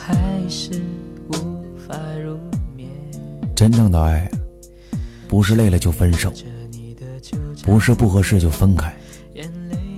[0.00, 0.14] 还
[0.48, 0.82] 是
[1.28, 1.32] 无
[1.86, 2.38] 法入
[2.74, 2.88] 眠。
[3.54, 4.30] 真正的爱
[5.28, 6.32] 不是累了就分手
[7.62, 8.92] 不是不合适就分开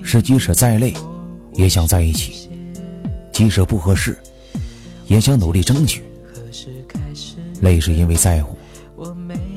[0.03, 0.93] 是即使再累
[1.55, 2.51] 也想在一起
[3.33, 4.19] 即使不合适
[5.07, 6.03] 也想努力争取
[7.61, 8.59] 累是因为在乎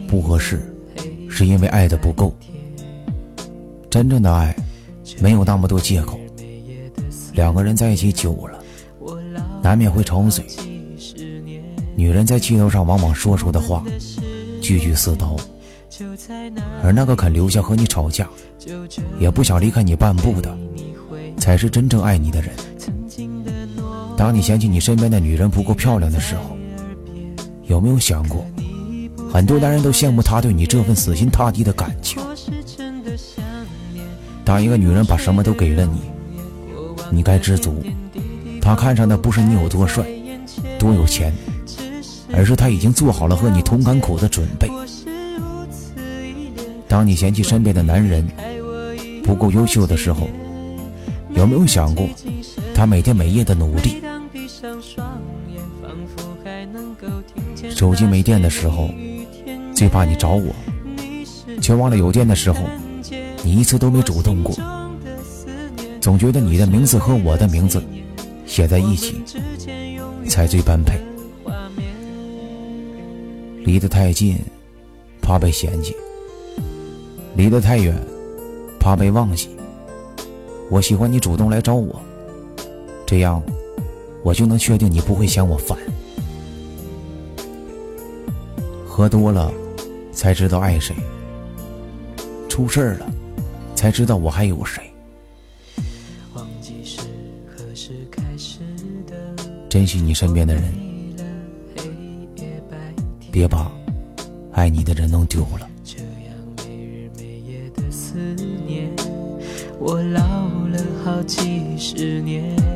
[0.07, 0.62] 不合适
[1.30, 2.34] 是因为爱的不够。
[3.89, 4.55] 真正的爱
[5.20, 6.20] 没有那么多借口
[7.34, 8.61] 两个人在一起久了
[9.65, 10.46] 难免会吵嘴。
[11.96, 13.83] 女人在气头上往往说出的话，
[14.61, 15.36] 句句似刀。
[16.83, 18.29] 而那个肯留下和你吵架，
[19.19, 20.55] 也不想离开你半步的，
[21.39, 22.51] 才是真正爱你的人。
[24.15, 26.55] 当你嫌弃你身边的女人不够漂亮的时候，
[27.63, 28.46] 有没有想过，
[29.33, 32.22] 很多男人都羡慕她对你这份死心塌地的感情？
[34.44, 36.02] 当一个女人把什么都给了你，
[37.09, 37.81] 你该知足。
[38.66, 40.03] 他看上的不是你有多帅、
[40.80, 41.31] 多有钱。
[42.33, 44.69] 而是他已经做好了和你同甘苦的准备。
[46.88, 48.27] 当你嫌弃身边的男人
[49.23, 50.27] 不够优秀的时候，
[51.30, 52.09] 有没有想过，
[52.73, 54.02] 他每天每夜的努力？
[57.69, 58.89] 手机没电的时候，
[59.73, 60.53] 最怕你找我，
[61.61, 62.59] 却忘了有电的时候，
[63.43, 64.55] 你一次都没主动过。
[66.02, 67.81] 总觉得你的名字和我的名字
[68.56, 69.22] 写在一起，
[70.30, 70.98] 才最般配。
[73.66, 74.38] 离得太近，
[75.22, 75.94] 怕被嫌弃；
[77.36, 77.94] 离得太远，
[78.80, 79.50] 怕被忘记。
[80.70, 82.02] 我喜欢你主动来找我，
[83.06, 83.44] 这样
[84.23, 85.78] 我就能确定你不会嫌我烦。
[88.88, 89.52] 喝多了
[90.14, 90.95] 才知道爱谁，
[92.48, 93.06] 出事了
[93.76, 94.81] 才知道我还有谁。
[99.69, 100.64] 珍惜你身边的人。
[103.31, 103.72] 别把
[104.54, 105.70] 爱你的人弄丢了。
[105.83, 106.08] 这样
[106.65, 108.17] 没日没夜的思
[108.65, 108.89] 念，
[109.77, 112.74] 我老了好几十年。